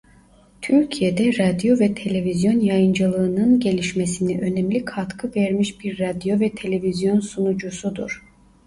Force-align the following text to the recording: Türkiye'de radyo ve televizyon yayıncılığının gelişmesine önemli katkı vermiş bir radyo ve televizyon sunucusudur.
Türkiye'de 0.61 1.37
radyo 1.37 1.79
ve 1.79 1.93
televizyon 1.93 2.59
yayıncılığının 2.59 3.59
gelişmesine 3.59 4.41
önemli 4.41 4.85
katkı 4.85 5.31
vermiş 5.35 5.79
bir 5.81 5.99
radyo 5.99 6.39
ve 6.39 6.49
televizyon 6.55 7.19
sunucusudur. 7.19 8.23